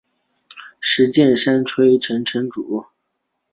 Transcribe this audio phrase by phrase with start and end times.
[0.79, 2.87] 石见山吹城城主。